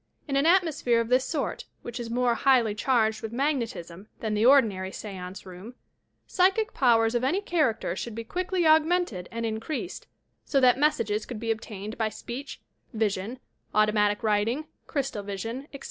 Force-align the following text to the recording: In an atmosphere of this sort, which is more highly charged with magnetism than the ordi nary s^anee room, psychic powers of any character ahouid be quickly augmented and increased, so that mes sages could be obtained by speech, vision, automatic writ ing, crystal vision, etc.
In 0.27 0.35
an 0.35 0.47
atmosphere 0.47 0.99
of 0.99 1.09
this 1.09 1.25
sort, 1.25 1.65
which 1.83 1.99
is 1.99 2.09
more 2.09 2.33
highly 2.33 2.73
charged 2.73 3.21
with 3.21 3.31
magnetism 3.31 4.07
than 4.19 4.33
the 4.33 4.41
ordi 4.41 4.65
nary 4.65 4.89
s^anee 4.89 5.45
room, 5.45 5.75
psychic 6.25 6.73
powers 6.73 7.13
of 7.13 7.23
any 7.23 7.39
character 7.39 7.93
ahouid 7.93 8.15
be 8.15 8.23
quickly 8.23 8.65
augmented 8.65 9.29
and 9.31 9.45
increased, 9.45 10.07
so 10.43 10.59
that 10.59 10.79
mes 10.79 10.95
sages 10.95 11.27
could 11.27 11.39
be 11.39 11.51
obtained 11.51 11.99
by 11.99 12.09
speech, 12.09 12.59
vision, 12.95 13.37
automatic 13.75 14.23
writ 14.23 14.47
ing, 14.49 14.65
crystal 14.87 15.21
vision, 15.21 15.65
etc. 15.71 15.79